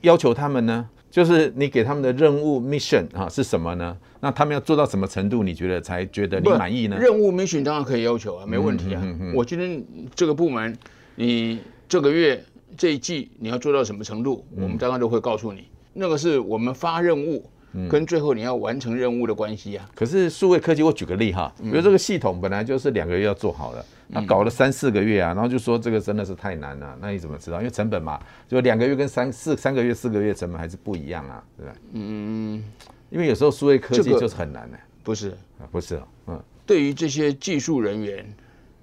[0.00, 0.88] 要求他们呢？
[1.12, 3.94] 就是你给他们的任务 mission 啊是什么呢？
[4.20, 5.42] 那他们要做到什么程度？
[5.42, 6.96] 你觉得才觉得你满意呢？
[6.98, 9.00] 任务 mission 当然可以要求啊，没问题啊。
[9.04, 10.74] 嗯嗯嗯、我今天这个部门，
[11.16, 12.42] 你这个月
[12.78, 15.64] 这一季你要做到什么程度，嗯、我们当然都会告诉你。
[15.92, 17.44] 那个是我们发任务
[17.88, 19.88] 跟最后你要完成任务的关系啊。
[19.94, 23.84] 可是数位科技，我举个例哈，比如这个系统本来就是两个月要做好的。
[24.14, 26.98] 他搞了三四个月啊，然后就说这个真的是太难了。
[27.00, 27.56] 那你怎么知道？
[27.60, 31.72] 因为成本嘛，就两个月跟三四三个月、四个月成本还是不一样啊，对吧？
[31.92, 32.62] 嗯，
[33.08, 34.78] 因为有时候数位科技就是很难的。
[35.02, 36.02] 不是啊，不是哦。
[36.26, 38.34] 嗯，对于这些技术人员，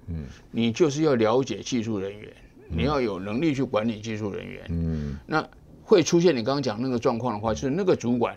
[0.08, 2.28] 嗯，你就是要了解技术人员，
[2.66, 4.64] 你要有能力去管理技术人员。
[4.70, 5.48] 嗯，那
[5.84, 8.36] 会出现你刚刚讲那个状况的话，就是那个主管。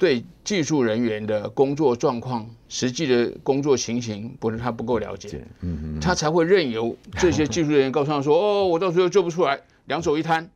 [0.00, 10.50] 对技术人员的工作状况、实际的工作情形，不是他不够了解，嗯嗯他才会任由这些技术人员告诉他说：“哦，我到时候做不出来，两手一摊。”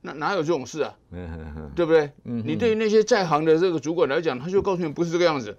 [0.00, 0.94] 那哪有这种事啊？
[1.74, 2.10] 对不对？
[2.22, 5.54] 你对于那些在行的这个主管来讲，他就告诉你不是这个样子。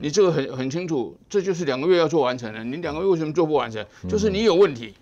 [0.00, 2.64] 你这个很很清楚，这就是两个月要做完成的。
[2.64, 3.84] 你两个月为什么做不完成？
[4.08, 4.94] 就是你有问题。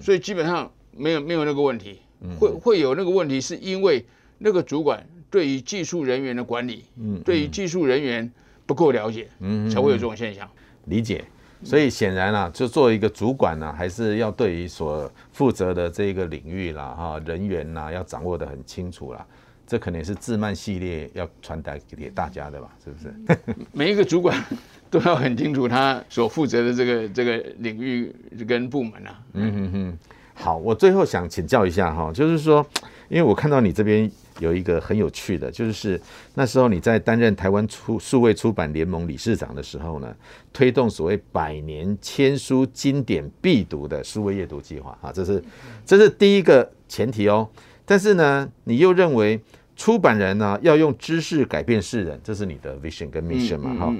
[0.00, 1.98] 所以基本上没有没有那个问题，
[2.40, 4.06] 会会有那个问题，是因为
[4.38, 5.06] 那个主管。
[5.34, 8.30] 对于技术人员的管理，嗯，对于技术人员
[8.66, 10.48] 不够了解，嗯，才会有这种现象。
[10.84, 11.24] 理解，
[11.64, 19.26] 所以显然啊，就作为一个主管呢，还是要对于所负责的这个领域啦，哈，人员呐，要掌握的很清楚啦。
[19.66, 22.68] 这可能是自曼系列要传达给大家的吧？
[22.84, 23.56] 是不是？
[23.74, 24.40] 每一个主管
[24.88, 28.14] 都要很清楚他所负责的这个这个领域
[28.46, 29.20] 跟部门啊。
[29.32, 29.98] 嗯哼哼。
[30.32, 32.64] 好，我最后想请教一下哈，就是说，
[33.08, 34.08] 因为我看到你这边。
[34.40, 36.00] 有一个很有趣的，就是
[36.34, 40.14] 那时候你在担任台湾出数位出版联盟理事长的时候呢，
[40.52, 45.42] 推动所谓百年千书经典必读的数位阅读计划啊，这是
[45.86, 47.48] 这是第一个前提哦。
[47.86, 49.40] 但是呢，你又认为
[49.76, 53.74] 出版人呢要用知识改变世人，这是你的 vision 跟 mission 嘛？
[53.74, 53.94] 哈，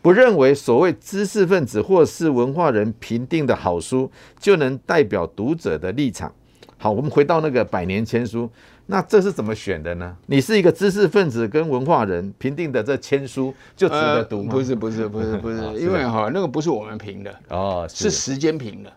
[0.00, 6.32] 不认为所谓知识分子或是文化人评定的好书就能代表读者的立场。
[6.78, 8.50] 好，我们回到那个百年签书。
[8.86, 10.16] 那这是怎么选的呢？
[10.26, 14.52] 你是一个知识分子跟文化人评定的这签书就值得读吗？
[14.52, 18.10] 不是不是不是不是，因为哈那个不是我们评的哦，是。
[18.10, 18.92] 时间评的。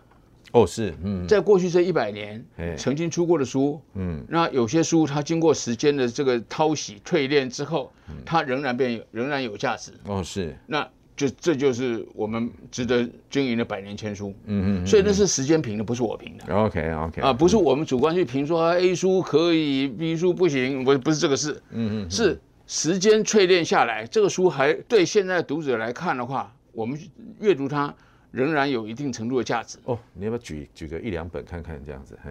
[0.52, 2.42] 哦是嗯，在过去这一百年
[2.76, 7.92] 曾经出过的书嗯，那有些书它经过时间的这个淘洗淬炼之后，
[8.24, 9.92] 它仍然变仍然有价值。
[10.06, 10.56] 哦是。
[10.66, 14.32] 那就这就是我们值得经营的百年签书。
[14.46, 16.54] 嗯嗯，所以那是时间评的，不是我评的。
[16.54, 21.60] OK OK 啊，不是我们主观去评说 A 书可以，B 书不行，不不是这个事。
[21.72, 26.96] 嗯嗯，是时间淬炼下来，这个书还对现在读者来看的话，我们
[27.40, 27.92] 阅读它
[28.30, 29.76] 仍然有一定程度的价值。
[29.86, 32.16] 哦，你要不要举举个一两本看看这样子？
[32.24, 32.30] 嘿，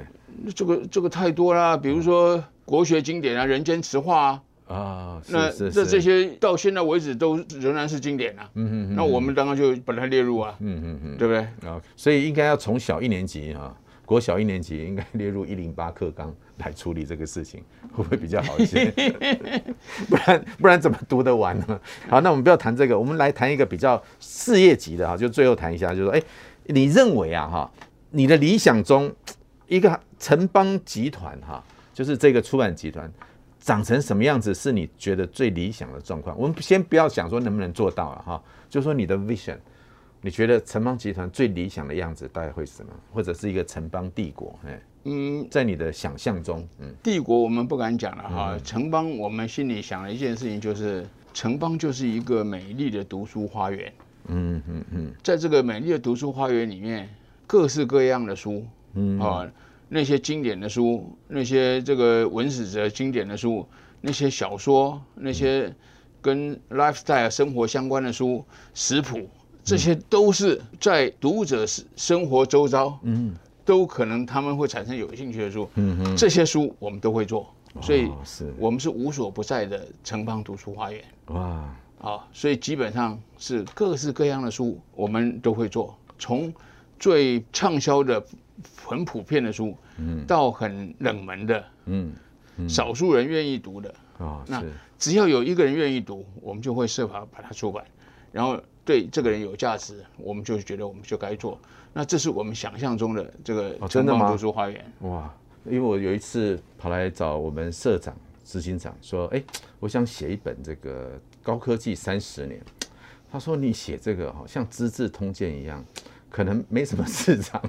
[0.55, 4.43] 这个这个太多啦，比如说国学经典啊，《人间词话》啊。
[4.67, 8.49] 啊，那这这些到现在为止都仍然是经典啊。
[8.55, 10.55] 嗯嗯，那我们当然就把它列入啊。
[10.59, 11.39] 嗯嗯嗯，对不对？
[11.69, 13.73] 啊，所以应该要从小一年级啊，
[14.05, 18.91] 国小一年级应该列入一零八课纲来处理这个事情，会不会比较好一些？
[20.09, 21.79] 不然不然怎么读得完呢？
[22.09, 26.21] 好，那我们不要谈这个，我们来谈一个比较事业级的哈，就最后谈一下，就是说，哎，
[26.65, 27.71] 你认为啊哈，
[28.11, 29.09] 你的理想中
[29.67, 33.09] 一个城邦集团哈，就是这个出版集团。
[33.67, 36.33] 长成什么样子是你觉得最理想的状况？
[36.39, 39.57] 我们先不要想说能不能做到了哈，就说你的 vision，
[40.21, 42.93] 你觉得城邦集团最理想的样子大概会是什么？
[43.11, 44.57] 或者是一个城邦帝国？
[44.65, 53.91] 哎，嗯，在你的想象中，嗯，帝国我们不敢讲了哈，城邦我们心里想的一件事情就是城邦就是一个美丽的读书花园，
[54.27, 57.09] 嗯嗯嗯，在这个美丽的读书花园里面，
[57.45, 59.45] 各式各样的书，嗯啊。
[59.89, 63.65] 那些经典的书，那些这个文史哲经典的书，
[64.01, 65.73] 那些小说，那些
[66.21, 69.29] 跟 lifestyle 生活相关的书，食谱，
[69.63, 86.53] 这些都是在读者生活周遭，嗯，都可能他们会产生有兴趣的书，嗯嗯，这些书我们都会做，所以是我们是无所不在的城邦读书花园，哇，啊，所以基本上是各式各样的书我们都会做，从
[86.99, 88.21] 最畅销的。
[88.83, 92.13] 很普遍的书，嗯，到很冷门的，嗯，
[92.67, 94.63] 少数人愿意读的，啊，那
[94.97, 97.85] 只要有一个人愿意读，我们就会设法把它出版，
[98.31, 101.59] 然后对这个人有价值，我们就觉得我们就该做。
[101.93, 104.93] 那这是我们想象中的这个真的吗读书花园。
[105.01, 105.33] 哇，
[105.65, 109.43] 因为我有一次跑来找我们社长、执行长说，哎，
[109.79, 112.61] 我想写一本这个高科技三十年。
[113.29, 115.83] 他说你写这个好像《资治通鉴》一样。
[116.29, 117.61] 可能没什么市场，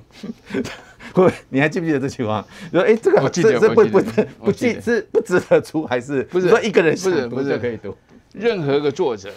[1.14, 2.44] 不，你还记不记得这句话？
[2.70, 4.00] 说，哎，这个这这不不
[4.44, 7.96] 不记是不值得出，还是不是说一个人不是不是可以读？
[8.32, 9.32] 任何一个作者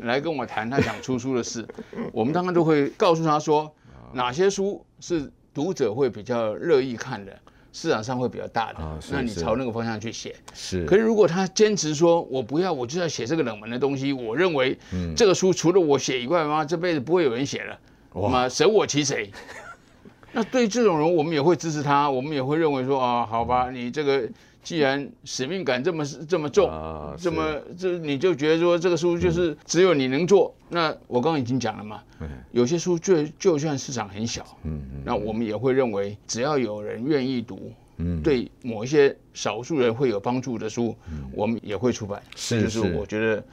[0.00, 1.66] 来跟我谈他想出书的事，
[2.12, 3.72] 我们当然都会告诉他说，
[4.12, 7.38] 哪些书是读者会比较乐意看的，
[7.72, 8.78] 市场上会比较大的，
[9.12, 10.34] 那你朝那个方向去写。
[10.54, 10.84] 是。
[10.86, 14.76] 可是如果他坚持说我不要，我就要写这个冷门的东西，我认为
[15.14, 17.78] 这个书除了我写以外，妈这辈子不会有人写了。
[18.22, 19.30] 那么舍我其谁？
[20.32, 24.28] 那对这种人，我们也会支持他，我们也会认为说啊，好吧，你这个
[24.62, 26.70] 既然使命感这么这么重，
[27.18, 30.54] 这么这你就觉得说这个书就是只有你能做。
[30.68, 32.02] 那我刚刚已经讲了嘛，
[32.50, 37.72] 有些书就就算市场很小，嗯那我们也会认为只要有人愿意读，
[38.22, 40.96] 对某一些少数人会有帮助的书，
[41.32, 42.22] 我们也会出版。
[42.34, 43.44] 是，就是我觉得，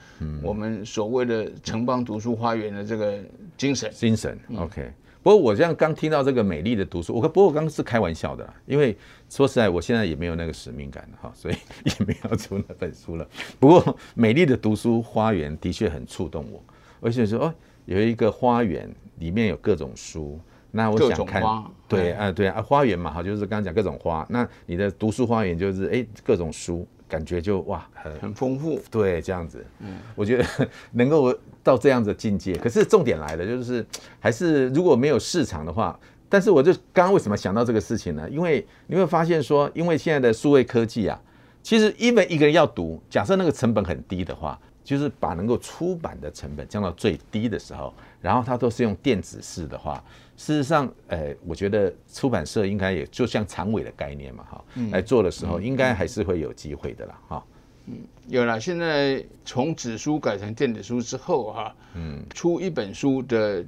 [0.41, 3.19] 我们所谓的城邦读书花园的这个。
[3.55, 4.91] 精神，精神，OK。
[5.21, 8.97] 不过我这样刚听到这个美丽的读书，我不过我刚刚是开玩笑的，因为
[9.29, 13.25] 说实在，我现在也没有那个使命感了哈， 所以也没有出那本书了。
[13.59, 16.61] 不过美丽的读书花园的确很触动我，
[16.99, 17.53] 而且说哦，
[17.85, 20.39] 有一个花园里面有各种书，
[20.75, 21.41] 那我想看，
[21.87, 26.85] 对啊，对啊，花园嘛哈，就是刚刚讲各种花，那你的读书花园就是哎各种书。
[27.05, 30.43] 感觉就哇，很很丰富，对，这样子，嗯，我觉得
[30.93, 31.31] 能够
[31.61, 32.55] 到这样子的境界。
[32.55, 33.85] 可是重点来了，就是
[34.19, 38.27] 还是如果没有市场的话，但是我就刚刚为什么想到这个事情呢？
[38.31, 41.21] 因为你会发现说，因为现在的数位科技啊，
[41.61, 50.03] 其实因为一个人要读，假设那个成本很低的话，就是把能够出版的成本降到最低的时候，然后它都是用电子式的话。
[50.35, 57.43] 事实上，呃，我觉得出版社应该也就像常委的概念嘛，哈，来做的时候，应该还是会有机会的啦，哈。
[57.85, 58.59] 嗯，有了。
[58.59, 63.63] 现在从纸书改成电子书之后，哈，嗯，出一本书的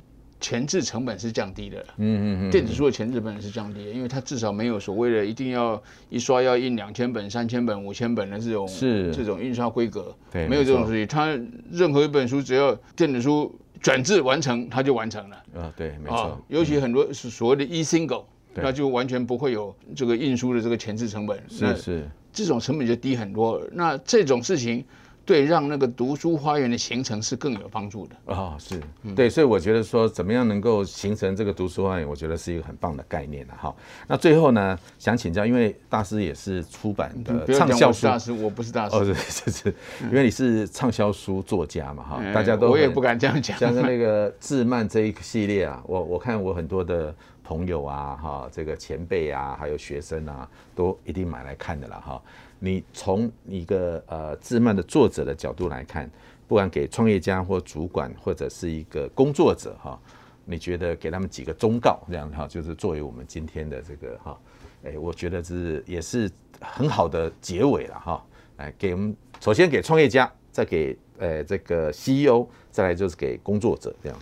[0.46, 5.82] 前置成本是降低的，嗯嗯嗯，电子书的前置成本是降低的，因为它至少没有所谓的一定要
[6.12, 11.08] 一刷要印两千本、三千本、五千本的这种是这种印刷规格，对，没有这种事情。
[11.08, 11.36] 它
[11.72, 13.54] 任何一本书只要电子书。
[13.82, 15.36] 转制完成，它就完成了。
[15.56, 16.42] 啊，对，没错。
[16.48, 18.24] 尤其很多是所谓的 e-single，
[18.56, 21.40] 那就完全不会有这个印书的这个前置成本。
[21.48, 23.62] 是是，这种成本就低很多。
[23.74, 24.84] 那这种事情
[25.26, 28.16] 对让那个读书花园的形成是更有帮助的。
[28.26, 28.80] 哦，是
[29.16, 33.76] 对，所以我觉得说怎么样能够形成这个读书花园，我觉得是一个很棒的概念了哈。
[34.08, 47.14] 那最后呢，想请教，因为大师也是出版的畅销书大师，我不是大师，哦，对，是是因为你是畅销书作家嘛哈，大家都我也不敢这样讲，像是那个自慢这一个系列啊，我我看我很多的。
[47.48, 52.20] 朋友啊，哈，这个前辈啊，还有学生啊，都一定买来看的了哈。
[52.60, 56.10] 你从一个呃自慢的作者的角度来看，
[56.48, 60.00] 不管给创业家或主管或者是一个工作者哈，
[60.46, 64.40] 你觉得给他们几个忠告这样哈，就是作为我们今天的这个哈，
[64.84, 66.30] 哎，我觉得是也是
[66.60, 68.26] 很好的结尾了哈。
[68.58, 74.18] 来给我们首先给创业家，再给呃这个 CEO，再来就是给工作者这样。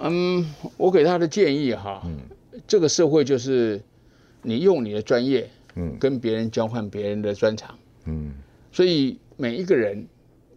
[0.00, 2.02] 嗯，我给他的建议哈。
[2.04, 2.18] 嗯
[2.66, 3.78] 这个社会就是
[4.40, 5.46] 你用你的专业，
[5.76, 8.32] 嗯，跟别人交换别人的专长，嗯，
[8.72, 10.06] 所以每一个人，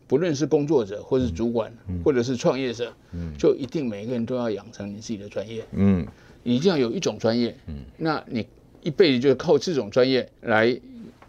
[0.07, 1.71] 不论是工作者，或是主管，
[2.03, 6.07] 或者是创业者，嗯，就一定每一个人都要养成你自己的专业，嗯，
[6.41, 8.47] 你一定要有一种专业，嗯，那你
[8.81, 10.79] 一辈子就靠这种专业来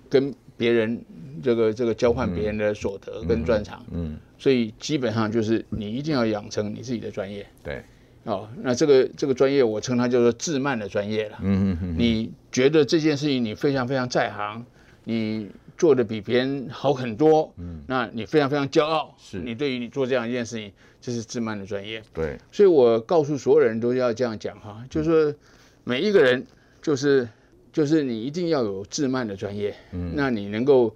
[0.08, 1.04] 跟别人
[1.42, 7.82] 这个这个交换别人的所得跟专长，嗯，所以基本上就是你一定要养成你自己的专业，对。
[8.24, 11.38] 哦，那这个这个专业我称它叫做自慢的专业了。
[11.40, 11.94] 嗯嗯嗯。
[11.98, 14.64] 你觉得这件事情你非常非常在行，
[15.04, 15.48] 你
[15.78, 17.52] 做的比别人好很多。
[17.56, 17.82] 嗯。
[17.86, 19.14] 那你非常非常骄傲。
[19.18, 19.38] 是。
[19.38, 22.02] 你对于你做这样一件事情，这是自慢的专业。
[22.12, 22.38] 对。
[22.52, 25.38] 所以我告诉所有人都要这样讲哈，就是说
[25.84, 26.46] 每一个人
[26.82, 27.26] 就是
[27.72, 29.74] 就是你一定要有自慢的专业。
[29.92, 30.12] 嗯。
[30.14, 30.94] 那你能够。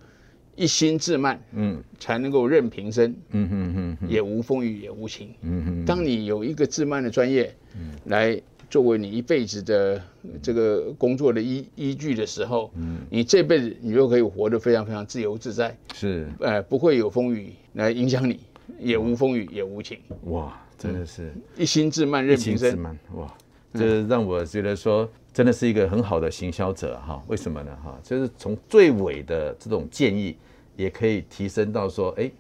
[0.57, 5.85] 一心自慢，嗯，才能够任平生，嗯哼哼，也无风雨也无晴，嗯哼。
[5.85, 8.41] 当你有一个自慢的专业，嗯，来
[8.71, 10.01] 作为你一辈子的
[10.43, 18.41] 这个工作的依依据的时候，嗯，你这辈子你就可以活得非常非常自由自在，是，呃，不会有风雨来影响你，
[18.79, 19.99] 也无风雨也无晴。
[20.25, 21.33] 哇，真的是。
[21.57, 23.33] 一心自慢任平生，哇，
[23.75, 25.09] 这让我觉得说。
[25.35, 27.21] 真的是一个很好的行销者哈？
[27.27, 27.77] 为什么呢？
[27.83, 27.99] 哈？
[28.05, 30.37] 就是从最尾的这种建议，
[30.77, 32.31] 也可以提升到说，哎，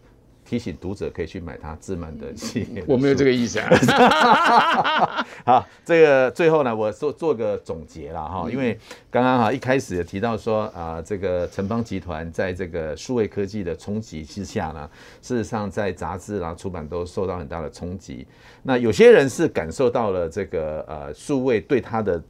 [0.44, 2.84] 提醒读者可以去买他自慢的系列。
[2.88, 5.26] 我没有这个意思啊。
[5.46, 8.46] 好，这个最后呢，我做做个总结了哈。
[8.50, 8.78] 因为
[9.10, 14.88] 刚刚哈一开始也提到说啊，这个城邦集团在这个数位科技的冲击之下呢，
[15.22, 18.26] 事实上在杂志啦、出版都受到很大的冲击。
[18.62, 22.22] 那有些人是感受到了这个呃数位对他的。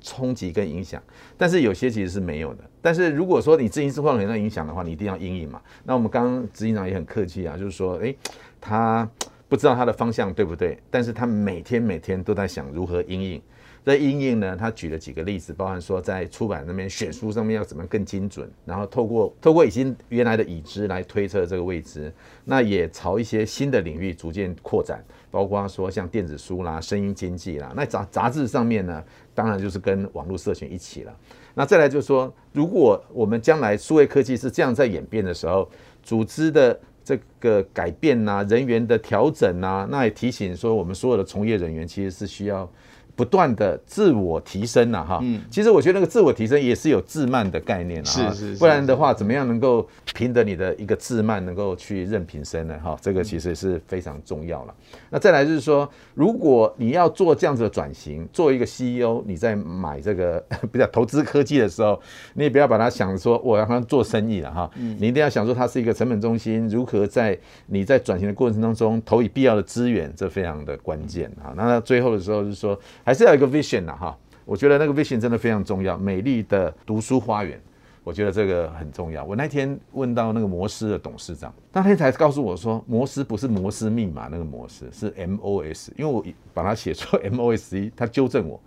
[0.00, 1.02] 冲击跟影响，
[1.36, 2.64] 但是有些其实是没有的。
[2.82, 5.60] 但是如果说你自行是放有那影响的话，你一定要阴影嘛。
[5.84, 8.16] 那我们刚刚执行长也很客气啊，就是说，诶，
[8.60, 9.08] 他
[9.48, 13.42] 不知道他的方向对不对，但是他每天每天都在想如何阴影。
[13.82, 22.12] 在阴影呢，他举了几个例子，包含说在出版那边选书上面要怎么更精准，然后透过透过已经原来的已知来推测这个未知，
[22.44, 29.02] 那也朝一些新的领域逐渐扩展，包括说像电子书啦、声音经济啦，那杂杂志上面呢，
[29.34, 31.16] 当然就是跟网络社群一起了。
[31.54, 35.68] 那再来就是说，如果我们将来数位科技是这样在演变的时候，
[36.02, 42.70] 组织的这个改变呐、人员的调整呐、那也提醒说，我们所有的从业人员其实是需要。
[43.20, 52.80] 不断的自我提升呐，哈，嗯，其实我觉得那个自我提升也是有自慢的概念啊，是是，不然的话，怎么样能够凭着你的一个自慢，能够去任平生呢？
[52.82, 54.74] 哈，这个其实是非常重要了。
[55.10, 60.42] 那再来就是说，如果你要做这样子的转型，做一个 CEO，你在买这个
[60.72, 62.00] 比较投资科技的时候，
[62.32, 71.52] 你也不要把它想说我要让它做生意了哈，你一定要想说它是一个成本中心，如何在你在转型的过程当中投以必要的资源，这非常的关键啊。
[71.54, 72.70] 那最后的时候就是说。
[73.10, 75.98] 还是要有一个 vision 呐，哈，我觉得那个 vision 真的非常重要。
[75.98, 77.60] 美丽的读书花园，
[78.04, 79.24] 我觉得这个很重要。
[79.24, 88.60] 我那天问到那个摩斯的董事长，那天才告诉我说，摩斯不是摩斯密码那个摩斯，是 MOS，因为我把它写错 MOS，他纠正我。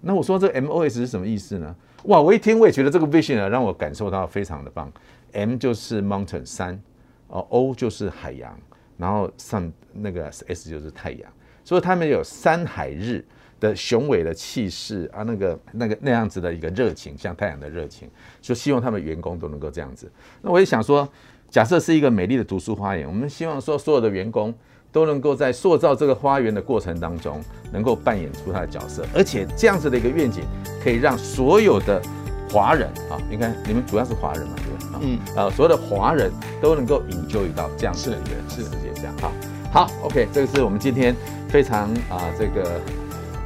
[0.00, 1.76] 那我说这 MOS 是什么意思呢？
[2.04, 4.90] 哇，我一听我也觉得这个 vision 啊，让我感受到非常的棒。
[5.32, 6.80] M 就是 mountain 山，
[7.26, 8.58] 哦，O 就是海洋，
[8.96, 11.30] 然后上那个 S 就是太阳，
[11.64, 13.22] 所以他们有山海日
[13.60, 18.08] 的雄伟的气势啊，那个那个那样子的一个热情，像太阳的热情，
[18.40, 20.10] 就希望他们员工都能够这样子。
[20.40, 21.06] 那我也想说，
[21.50, 24.52] 假设是一个美丽的读书花园，我们希望说所有的员工
[24.90, 27.38] 都能够在塑造这个花园的过程当中，
[27.70, 30.42] 能够扮演出他的角色，而且这样子的一个愿景，
[30.82, 32.00] 可以让所有的
[32.50, 35.10] 华人啊，你看你们主要是华人嘛，对不对？
[35.10, 36.32] 嗯，呃，所有的华人
[36.62, 39.30] 都能够 enjoy 到这样子的一个世界，这样哈。
[39.70, 41.14] 好，OK，这个是我们今天
[41.48, 42.80] 非常啊这个。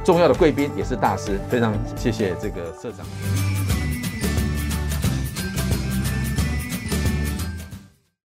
[0.05, 3.84] 重要的贵宾也是大师，非常谢谢这个社长。